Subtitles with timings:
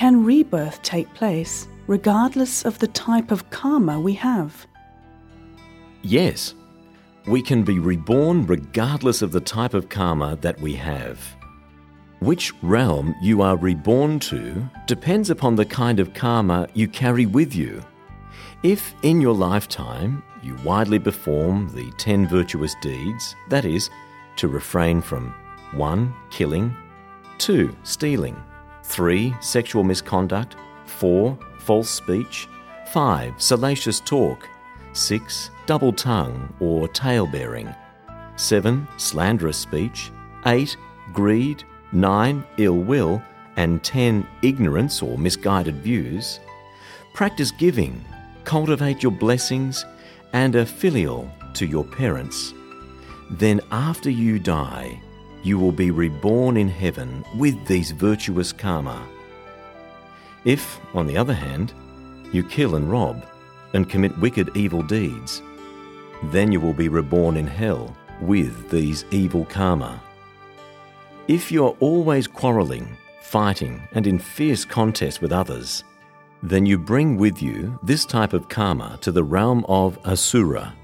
[0.00, 4.66] Can rebirth take place regardless of the type of karma we have?
[6.00, 6.54] Yes,
[7.26, 11.18] we can be reborn regardless of the type of karma that we have.
[12.20, 17.54] Which realm you are reborn to depends upon the kind of karma you carry with
[17.54, 17.82] you.
[18.62, 23.90] If in your lifetime you widely perform the 10 virtuous deeds, that is,
[24.36, 25.34] to refrain from
[25.72, 26.14] 1.
[26.30, 26.74] Killing,
[27.36, 27.76] 2.
[27.82, 28.42] Stealing,
[28.90, 29.34] 3.
[29.40, 31.38] Sexual misconduct, 4.
[31.58, 32.48] False speech,
[32.92, 33.40] 5.
[33.40, 34.48] Salacious talk,
[34.92, 35.50] 6.
[35.66, 37.72] Double tongue or tale bearing,
[38.36, 38.86] 7.
[38.96, 40.10] Slanderous speech,
[40.44, 40.76] 8.
[41.12, 42.44] Greed, 9.
[42.58, 43.22] Ill will,
[43.56, 44.26] and 10.
[44.42, 46.40] Ignorance or misguided views.
[47.14, 48.04] Practice giving,
[48.44, 49.84] cultivate your blessings,
[50.32, 52.52] and a filial to your parents.
[53.30, 55.00] Then, after you die,
[55.42, 59.06] you will be reborn in heaven with these virtuous karma.
[60.44, 61.72] If, on the other hand,
[62.32, 63.24] you kill and rob
[63.72, 65.42] and commit wicked evil deeds,
[66.24, 70.00] then you will be reborn in hell with these evil karma.
[71.28, 75.84] If you are always quarrelling, fighting, and in fierce contest with others,
[76.42, 80.74] then you bring with you this type of karma to the realm of Asura.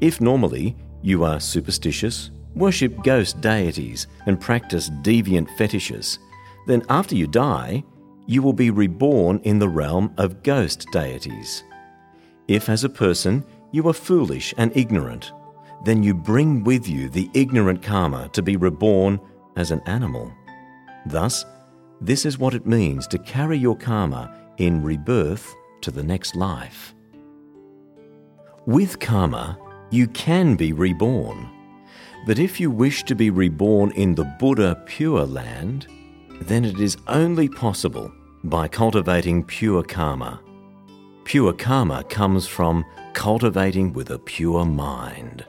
[0.00, 6.18] If normally you are superstitious, worship ghost deities, and practice deviant fetishes,
[6.66, 7.82] then after you die,
[8.26, 11.64] you will be reborn in the realm of ghost deities.
[12.48, 15.32] If, as a person, you are foolish and ignorant,
[15.84, 19.20] then you bring with you the ignorant karma to be reborn
[19.56, 20.32] as an animal.
[21.06, 21.44] Thus,
[22.00, 26.94] this is what it means to carry your karma in rebirth to the next life.
[28.66, 29.58] With karma,
[29.90, 31.50] you can be reborn.
[32.24, 35.88] But if you wish to be reborn in the Buddha Pure Land,
[36.42, 38.12] then it is only possible
[38.44, 40.40] by cultivating pure karma.
[41.24, 45.44] Pure karma comes from cultivating with a pure mind.